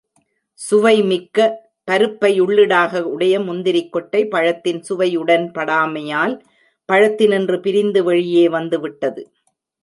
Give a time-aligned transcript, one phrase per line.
[0.59, 1.37] சுவைமிக்க
[1.83, 6.35] பருப்பை உள்ளிடாக உடைய முந்திரிக் கொட்டை, பழத்தின் சுவை உடன்படாமையால்
[6.89, 9.23] பழத்தினின்று பிரிந்து வெளியே வந்துவிட்டது.